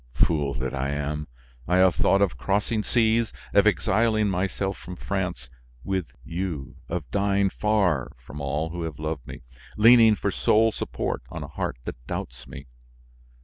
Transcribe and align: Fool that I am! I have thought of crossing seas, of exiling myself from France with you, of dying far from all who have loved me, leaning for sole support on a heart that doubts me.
Fool 0.15 0.55
that 0.55 0.73
I 0.73 0.89
am! 0.89 1.27
I 1.67 1.77
have 1.77 1.93
thought 1.93 2.23
of 2.23 2.35
crossing 2.35 2.81
seas, 2.81 3.31
of 3.53 3.67
exiling 3.67 4.29
myself 4.29 4.75
from 4.79 4.95
France 4.95 5.47
with 5.83 6.07
you, 6.23 6.77
of 6.89 7.11
dying 7.11 7.51
far 7.51 8.11
from 8.17 8.41
all 8.41 8.71
who 8.71 8.81
have 8.81 8.97
loved 8.97 9.27
me, 9.27 9.43
leaning 9.77 10.15
for 10.15 10.31
sole 10.31 10.71
support 10.71 11.21
on 11.29 11.43
a 11.43 11.47
heart 11.47 11.77
that 11.85 12.03
doubts 12.07 12.47
me. 12.47 12.65